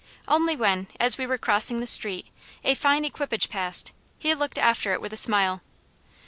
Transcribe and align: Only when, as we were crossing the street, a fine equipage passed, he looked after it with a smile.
Only 0.27 0.55
when, 0.55 0.87
as 0.99 1.19
we 1.19 1.27
were 1.27 1.37
crossing 1.37 1.79
the 1.79 1.85
street, 1.85 2.25
a 2.63 2.73
fine 2.73 3.05
equipage 3.05 3.49
passed, 3.49 3.91
he 4.17 4.33
looked 4.33 4.57
after 4.57 4.93
it 4.93 4.99
with 4.99 5.13
a 5.13 5.15
smile. 5.15 5.61